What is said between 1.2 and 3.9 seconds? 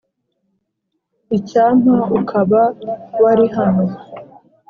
icyampa ukaba wari hano...